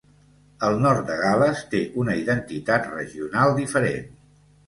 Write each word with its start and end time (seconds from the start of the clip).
El 0.67 0.79
nord 0.85 1.03
de 1.09 1.17
Gal·les 1.19 1.59
té 1.73 1.81
una 2.03 2.15
identitat 2.21 2.89
regional 2.95 3.53
diferent. 3.63 4.09